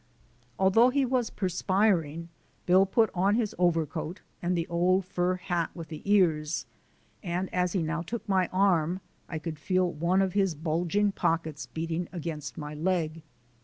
Although 0.57 0.89
he 0.89 1.05
was 1.05 1.29
perspiring, 1.29 2.29
Bill 2.65 2.87
put 2.87 3.11
on 3.13 3.35
his 3.35 3.53
overcoat 3.59 4.21
and 4.41 4.57
the 4.57 4.65
old 4.65 5.05
fur 5.05 5.35
hat 5.35 5.69
with 5.75 5.89
the 5.89 6.01
ears, 6.11 6.65
and 7.21 7.53
as 7.53 7.73
he 7.73 7.83
now 7.83 8.01
took 8.01 8.27
my 8.27 8.47
arm 8.47 8.99
I 9.29 9.37
could 9.37 9.59
feel 9.59 9.91
one 9.91 10.23
of 10.23 10.33
his 10.33 10.55
bulging 10.55 11.11
pockets 11.11 11.67
beating 11.67 12.09
against 12.11 12.57
my 12.57 12.73
leg. 12.73 13.21